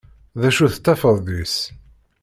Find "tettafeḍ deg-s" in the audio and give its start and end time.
0.73-1.57